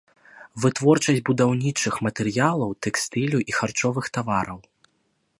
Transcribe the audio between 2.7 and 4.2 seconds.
тэкстылю і харчовых